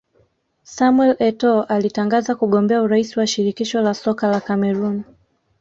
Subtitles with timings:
[0.63, 5.03] Samuel Etoo alitangaza kugombea urais wa Shirikisho la Soka la Cameroon